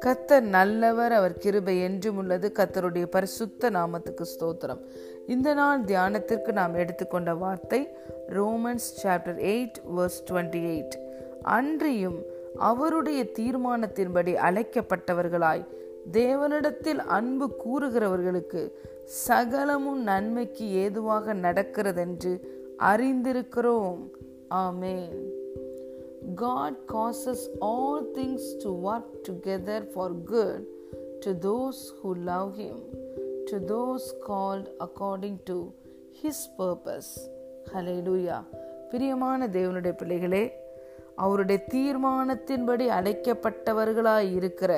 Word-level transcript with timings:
கத்தர் 0.00 0.40
நல்லவர் 0.40 1.12
அவர் 1.12 1.38
கிருபை 1.38 1.80
என்றும் 1.80 2.16
உள்ளது. 2.16 2.52
கத்தருடைய 2.54 3.06
பரிசுத்த 3.06 3.70
நாமத்துக்கு 3.70 4.24
ஸ்தோத்திரம். 4.24 4.80
இந்த 5.26 5.54
நாள் 5.54 5.80
தியானத்திற்கு 5.80 6.52
நாம் 6.52 6.74
எடுத்துக்கொண்ட 6.74 7.34
வார்த்தை 7.34 7.88
Romans 8.28 8.88
chapter 9.02 9.40
eight 9.40 9.74
verse 9.96 10.22
twenty 10.30 10.62
eight. 10.64 10.94
அன்றியும் 11.42 12.22
அவருடைய 12.56 13.24
தீர்மானத்தின்படி 13.24 14.34
அழைக்கப்பட்டவர்களாய் 14.34 15.66
தேவனிடத்தில் 16.12 16.98
அன்பு 16.98 17.50
கூறுகிறவர்களுக்கு 17.64 18.72
சகலமும் 19.04 20.02
நன்மைக்கு 20.02 20.72
ஏதுவாக 20.72 21.34
நடக்கிறதென்று 21.34 22.40
அறிந்திருக்கிறோம். 22.78 24.10
Amen. 24.50 25.32
God 26.34 26.74
causes 26.86 27.48
all 27.60 28.12
things 28.14 28.54
to 28.62 28.70
work 28.70 29.24
together 29.24 29.86
for 29.94 30.10
good 30.10 30.66
to 31.22 31.34
those 31.34 31.92
who 32.00 32.14
love 32.14 32.56
Him, 32.56 32.78
to 33.48 33.58
those 33.58 34.14
called 34.24 34.68
according 34.80 35.40
to 35.46 35.72
His 36.12 36.48
purpose. 36.58 37.10
Hallelujah. 37.72 38.44
பிரியமான 38.90 39.46
தேவனுடைய 39.46 39.92
பிள்ளைகளே 39.92 40.44
அவருடைய 41.16 41.58
தீர்மானத்தின்படி 41.74 42.84
அழைக்கப்பட்டவர்களாய் 42.98 44.30
இருக்கிற 44.34 44.72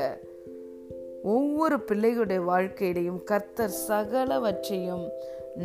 ஒவ்வொரு 1.23 1.77
பிள்ளைகளுடைய 1.89 2.41
வாழ்க்கையிலையும் 2.53 3.23
கர்த்தர் 3.23 3.75
சகலவற்றையும் 3.89 5.05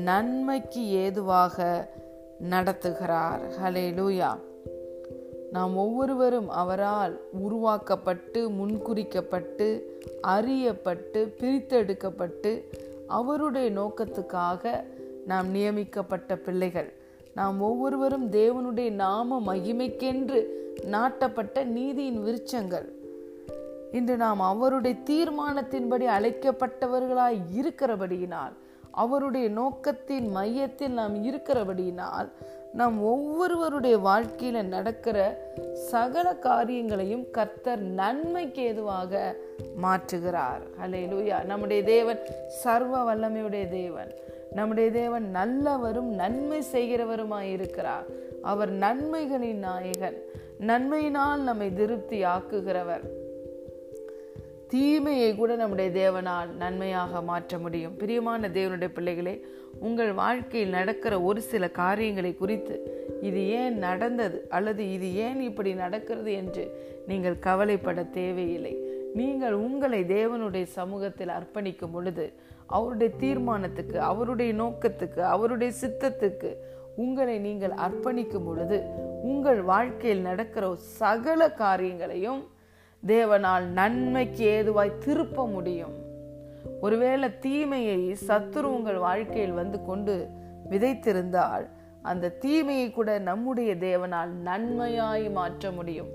நன்மைக்கு 0.03 0.83
ஏதுவாக 1.03 1.57
நடத்துகிறார். 2.41 3.39
ஹலே 3.63 3.85
லூயா 3.99 4.37
நாம் 5.51 5.77
ஒவ்வொருவரும் 5.77 6.49
அவரால் 6.49 7.21
உருவாக்கப்பட்டு 7.31 8.49
முன்குறிக்கப்பட்டு 8.49 9.81
அறியப்பட்டு 10.27 11.33
பிரித்தெடுக்கப்பட்டு 11.39 12.63
அவருடைய 13.07 13.69
நோக்கத்துக்காக 13.71 14.83
நாம் 15.25 15.49
நியமிக்கப்பட்ட 15.49 16.37
பிள்ளைகள். 16.37 16.93
நாம் 17.35 17.61
ஒவ்வொருவரும் 17.61 18.31
தேவனுடைய 18.31 18.91
நாம 18.91 19.55
மகிமைக்கென்று 19.55 20.45
நாட்டப்பட்ட 20.91 21.63
நீதியின் 21.63 22.25
விருச்சங்கள் 22.25 22.87
இன்று 23.91 24.17
நாம் 24.17 24.39
அவருடைய 24.39 24.97
தீர்மானத்தின்படி 25.09 26.07
அழைக்கப்பட்டவர்களாய் 26.07 27.41
இருக்கிறபடியினால் 27.55 28.53
அவருடைய 28.95 29.49
நோக்கத்தின் 29.49 30.29
மையத்தில் 30.29 30.91
நாம் 30.91 31.25
இருக்கிறபடியினால் 31.25 32.29
நாம் 32.73 33.03
ஒவ்வொருவருடைய 33.03 33.97
வாழ்க்கையில 33.97 34.63
நடக்கிற 34.63 35.37
சகல 35.73 36.35
காரியங்களையும் 36.35 37.31
கர்த்தர் 37.31 37.79
நன்மைக்கு 37.79 38.61
ஏதுவாக 38.61 39.35
மாற்றுகிறார். 39.83 40.63
ஹலே 40.81 41.07
லூயா 41.07 41.43
நம்முடைய 41.43 41.83
தேவன் 41.83 42.19
சர்வ 42.47 43.15
வல்லமையுடைய 43.15 43.69
தேவன். 43.69 44.13
நம்முடைய 44.51 44.91
தேவன் 44.91 45.29
நல்லவரும் 45.29 46.13
நன்மை 46.13 46.63
செய்கிறவருமாய் 46.71 47.51
இருக்கிறார். 47.51 48.05
அவர் 48.41 48.71
நன்மைகளின் 48.73 49.59
நாயகன். 49.59 50.17
நன்மையினால் 50.59 51.37
நம்மை 51.37 51.73
திருப்தி 51.73 52.23
ஆக்குகிறவர் 52.23 53.03
தீமையை 54.73 55.35
கூட 55.35 55.55
நம்முடைய 55.55 55.89
தேவனால் 56.01 56.51
நன்மையாக 56.55 57.21
மாற்ற 57.21 57.57
முடியும். 57.57 57.95
பிரியமான 57.95 58.47
தேவனுடைய 58.47 58.87
பிள்ளைகளே 58.87 59.33
உங்கள் 59.79 60.13
வாழ்க்கையில் 60.13 60.69
நடக்கிற 60.69 61.13
ஒரு 61.21 61.41
சில 61.41 61.67
காரியங்களை 61.81 62.31
குறித்து 62.35 62.75
இது 63.21 63.41
ஏன் 63.49 63.77
நடந்தது? 63.77 64.47
அல்லது 64.49 64.91
இது 64.93 65.15
ஏன் 65.15 65.41
இப்படி 65.41 65.73
நடக்கிறது 65.73 66.33
என்று 66.33 66.63
நீங்கள் 67.07 67.37
கவலைப்பட 67.39 68.03
தேவையில்லை. 68.03 68.73
நீங்கள் 69.13 69.53
உங்களை 69.53 70.01
தேவனுடைய 70.03 70.63
சமூகத்தில் 70.63 71.29
அர்ப்பணிக்கும் 71.29 71.93
பொழுது 71.93 72.33
அவருடைய 72.67 73.13
தீர்மானத்துக்கு 73.19 73.97
அவருடைய 73.99 74.53
நோக்கத்துக்கு 74.53 75.21
அவருடைய 75.35 75.73
சித்தத்துக்கு 75.81 76.51
உங்களை 76.95 77.37
நீங்கள் 77.37 77.75
அர்ப்பணிக்கும் 77.85 78.45
பொழுது 78.45 78.79
உங்கள் 79.21 79.61
வாழ்க்கையில் 79.61 80.27
நடக்கிற 80.29 80.75
சகல 80.75 81.51
காரியங்களையும் 81.63 82.41
தேவனால் 83.07 83.63
நன்மைக்கு 83.63 84.43
ஏதுவாய் 84.49 84.97
திருப்ப 84.97 85.47
முடியும். 85.47 85.95
ஒருவேளை 86.81 87.39
தீமையை 87.39 88.17
சத்துரு 88.27 88.61
உங்கள் 88.61 88.97
வாழ்க்கையில் 88.97 89.51
வந்து 89.51 89.85
கொண்டு 89.85 90.27
விதைத்திருந்தால் 90.69 91.65
அந்த 92.01 92.29
தீமையை 92.29 92.91
கூட 92.91 93.19
நம்முடைய 93.19 93.75
தேவனால் 93.75 94.31
நன்மையாய் 94.45 95.31
மாற்ற 95.31 95.71
முடியும். 95.71 96.09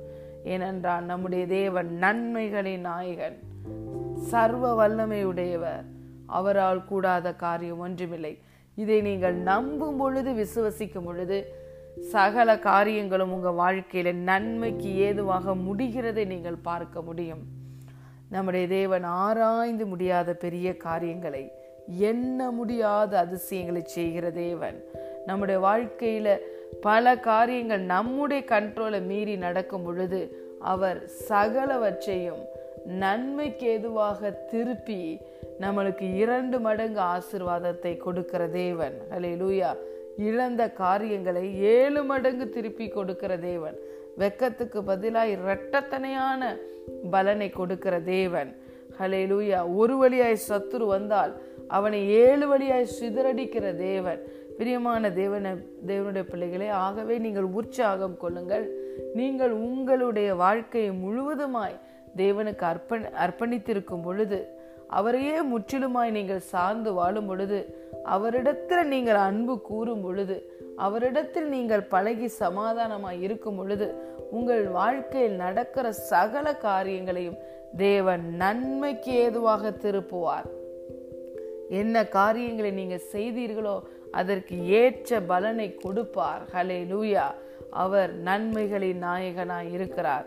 ஏனென்றால் 0.45 1.05
நம்முடைய 1.05 1.47
தேவன் 1.47 1.99
நன்மைகளின் 2.01 2.81
நாயகன் 2.81 3.39
சர்வ 4.17 4.73
வல்லமையுடையவர். 4.79 5.85
அவரால் 6.27 6.85
கூடாத 6.85 7.35
காரியம் 7.35 7.79
ஒன்றுமில்லை. 7.79 8.39
இதை 8.75 9.01
நீங்கள் 9.01 9.35
நம்பும் 9.35 9.97
பொழுது 9.97 10.33
விசுவசிக்கும் 10.33 11.05
பொழுது 11.05 11.67
சகல 12.01 12.59
காரியங்களும் 12.59 13.33
உங்க 13.33 13.51
வாழ்க்கையில 13.51 14.13
நன்மைக்கு 14.13 14.97
ஏதுவாக 14.97 15.55
முடிகிறதை 15.55 16.27
நீங்கள் 16.27 16.57
பார்க்க 16.63 17.03
முடியும். 17.03 17.39
நம்முடைய 18.31 18.67
தேவன் 18.67 19.03
ஆராய்ந்து 19.03 19.87
முடியாத 19.87 20.35
பெரிய 20.35 20.77
காரியங்களை 20.77 21.53
எண்ண 21.87 22.51
முடியாத 22.51 23.19
அதிசயங்களை 23.19 23.83
செய்கிற 23.85 24.31
தேவன். 24.31 24.85
நம்முடைய 25.27 25.61
வாழ்க்கையில 25.61 26.37
பல 26.81 27.19
காரியங்கள் 27.19 27.81
நம்முடைய 27.81 28.45
கண்ட்ரோலை 28.47 29.07
மீறி 29.07 29.37
நடக்கும் 29.37 29.83
பொழுது 29.83 30.47
அவர் 30.59 31.11
சகலவற்றையும் 31.29 32.43
நன்மைக்கு 32.85 33.67
ஏதுவாக 33.67 34.31
திருப்பி 34.31 35.21
நம்மளுக்கு 35.61 36.15
இரண்டு 36.15 36.61
மடங்கு 36.61 37.01
ஆசிர்வாதத்தை 37.01 37.97
கொடுக்கிற 37.97 38.47
தேவன். 38.47 38.95
அலே 39.11 39.37
லூயா 39.37 39.75
இழந்த 40.27 40.63
காரியங்களை 40.83 41.45
ஏழு 41.75 42.01
மடங்கு 42.11 42.47
திருப்பி 42.57 42.87
கொடுக்கிற 42.89 43.33
தேவன். 43.51 43.77
வெக்கத்துக்கு 44.21 44.81
பதிலாய் 44.91 45.33
இரட்டத்தனையான 45.37 46.43
பலனை 47.13 47.49
கொடுக்கிற 47.51 47.95
தேவன். 48.17 48.51
ஹலே 48.99 49.23
லூயா 49.31 49.59
ஒரு 49.81 49.97
வழியாய் 50.03 50.45
சத்துரு 50.49 50.87
வந்தால் 50.97 51.33
அவனை 51.77 52.01
ஏழு 52.25 52.47
வழியாய் 52.53 52.95
சிதறடிக்கிற 52.99 53.67
தேவன். 53.77 54.21
பிரியமான 54.59 55.11
தேவன 55.21 55.51
தேவனுடைய 55.89 56.25
பிள்ளைகளே 56.31 56.69
ஆகவே 56.85 57.17
நீங்கள் 57.27 57.49
உற்சாகம் 57.59 58.17
கொள்ளுங்கள். 58.23 58.65
நீங்கள் 59.19 59.53
உங்களுடைய 59.67 60.29
வாழ்க்கையை 60.45 60.93
முழுவதுமாய் 61.05 61.77
தேவனுக்கு 62.23 62.65
அர்ப்பணி 62.73 63.07
அர்ப்பணித்திருக்கும் 63.25 64.05
பொழுது 64.07 64.39
அவரையே 64.99 65.37
முற்றிலுமாய் 65.53 66.17
நீங்கள் 66.17 66.47
சார்ந்து 66.53 66.91
வாழும் 66.99 67.29
பொழுது 67.31 67.59
அவரிடத்தில் 68.15 68.91
நீங்கள் 68.93 69.21
அன்பு 69.29 69.55
கூறும் 69.69 70.03
பொழுது 70.03 70.37
அவரிடத்தில் 70.87 71.49
நீங்கள் 71.55 71.89
பழகி 71.93 72.29
சமாதானமாய் 72.41 73.21
இருக்கும் 73.27 73.57
பொழுது 73.57 73.87
உங்கள் 74.37 74.65
வாழ்க்கையில் 74.79 75.37
நடக்கிற 75.45 75.87
சகல 76.13 76.47
காரியங்களையும் 76.67 77.39
தேவன் 77.77 78.25
நன்மைக்கு 78.43 79.13
ஏதுவாக 79.25 79.73
திருப்புவார். 79.85 80.49
என்ன 81.81 82.05
காரியங்களை 82.19 82.71
நீங்க 82.81 82.99
செய்தீர்களோ 83.13 83.77
அதற்கு 84.21 84.57
ஏற்ற 84.81 85.21
பலனை 85.31 85.69
கொடுப்பார். 85.85 86.45
ஹலே 86.55 86.81
லூயா 86.93 87.27
அவர் 87.85 88.13
நன்மைகளின் 88.25 89.03
நாயகனாய் 89.09 89.71
இருக்கிறார். 89.77 90.27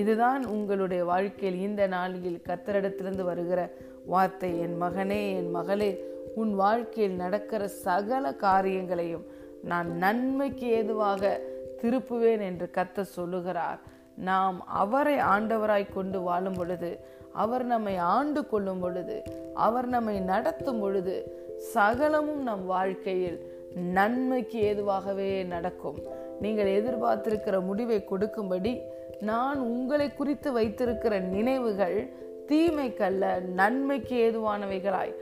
இதுதான் 0.00 0.42
உங்களுடைய 0.54 1.02
வாழ்க்கையில் 1.04 1.62
இந்த 1.68 1.82
நாளில் 1.94 2.44
கத்தரிடத்திலிருந்து 2.48 3.24
வருகிற 3.30 3.60
வார்த்தை 4.06 4.60
என் 4.60 4.82
மகனே 4.82 5.20
என் 5.36 5.50
மகளே 5.50 6.04
உன் 6.34 6.54
வாழ்க்கையில் 6.54 7.14
நடக்கிற 7.14 7.68
சகல 7.68 8.34
காரியங்களையும் 8.34 9.26
நான் 9.62 9.96
நன்மைக்கு 9.96 10.66
ஏதுவாக 10.68 11.40
திருப்புவேன் 11.82 12.40
என்று 12.40 12.70
கத்த 12.74 13.00
சொல்லுகிறார். 13.00 13.80
நாம் 14.16 14.66
அவரை 14.66 15.16
ஆண்டவராய் 15.18 15.94
கொண்டு 15.94 16.20
வாழும் 16.20 16.56
பொழுது 16.56 16.98
அவர் 17.32 17.64
நம்மை 17.64 17.96
ஆண்டு 17.96 18.46
கொள்ளும் 18.46 18.80
பொழுது 18.80 19.22
அவர் 19.54 19.86
நம்மை 19.86 20.20
நடத்தும் 20.20 20.80
பொழுது 20.80 21.14
சகலமும் 21.58 22.42
நம் 22.42 22.66
வாழ்க்கையில் 22.66 23.38
நன்மைக்கு 23.74 24.58
ஏதுவாகவே 24.60 25.44
நடக்கும். 25.44 25.98
நீங்கள் 26.40 26.66
எதிர்பார்த்திருக்கிற 26.66 27.64
முடிவை 27.64 28.04
கொடுக்கும்படி 28.04 28.80
நான் 29.20 29.58
உங்களை 29.58 30.14
குறித்து 30.14 30.52
வைத்திருக்கிற 30.52 31.18
நினைவுகள் 31.18 32.12
தீமைக்கல்ல 32.48 33.24
நன்மைக்கு 33.60 34.16
ஏதுவானவைகளாய் 34.26 35.12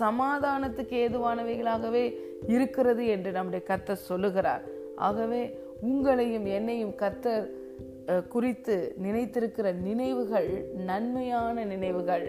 சமாதானத்துக்கு 0.00 0.96
ஏதுவானவைகளாகவே 1.04 2.04
இருக்கிறது 2.46 3.06
என்று 3.06 3.30
நம்முடைய 3.32 3.62
கத்தர் 3.70 4.06
சொல்லுகிறார். 4.10 4.64
ஆகவே 4.96 5.42
உங்களையும் 5.88 6.46
என்னையும் 6.58 6.94
கத்தர் 7.02 7.46
குறித்து 8.28 8.76
நினைத்திருக்கிற 9.02 9.72
நினைவுகள் 9.88 10.48
நன்மையான 10.90 11.64
நினைவுகள் 11.64 12.26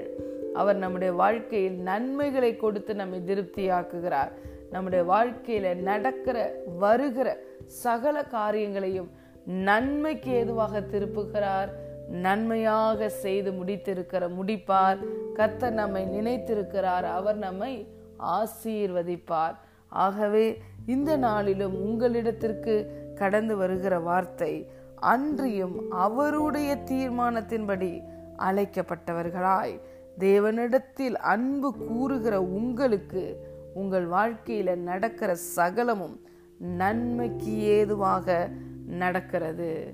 அவர் 0.54 0.78
நம்முடைய 0.78 1.14
வாழ்க்கையில் 1.14 1.78
நன்மைகளை 1.90 2.52
கொடுத்து 2.56 2.96
நம்மை 2.96 3.20
திருப்தியாக்குகிறார். 3.28 4.32
நம்முடைய 4.72 5.04
வாழ்க்கையில 5.14 5.76
நடக்கிற 5.90 6.38
வருகிற 6.78 7.28
சகல 7.66 8.24
காரியங்களையும் 8.24 9.10
நன்மைக்கு 9.46 10.32
ஏதுவாக 10.32 10.82
திருப்புகிறார். 10.94 11.70
நன்மையாக 12.10 13.10
செய்து 13.10 13.52
முடித்திருக்கிற 13.52 14.30
முடிப்பார். 14.42 14.98
கர்த்தர் 15.34 15.74
நம்மை 15.74 16.06
நினைத்திருக்கிறார். 16.06 17.06
அவர் 17.06 17.38
நம்மை 17.38 17.88
ஆசீர்வதிப்பார். 18.20 19.56
ஆகவே 19.88 20.62
இந்த 20.86 21.18
நாளிலும் 21.18 21.76
உங்களிடத்திற்கு 21.76 22.86
கடந்து 23.16 23.58
வருகிற 23.58 24.00
வார்த்தை 24.00 24.70
அன்றியும் 24.96 25.92
அவருடைய 25.92 26.76
தீர்மானத்தின்படி 26.76 28.04
அழைக்கப்பட்டவர்களாய். 28.38 29.80
தேவனிடத்தில் 30.20 31.14
அன்பு 31.14 31.76
கூறுகிற 31.76 32.44
உங்களுக்கு 32.44 33.48
உங்கள் 33.74 34.08
வாழ்க்கையில 34.08 34.76
நடக்கிற 34.76 35.36
சகலமும் 35.36 36.22
நன்மைக்கு 36.58 37.60
ஏதுவாக 37.60 38.50
நடக்கிறது. 38.88 39.94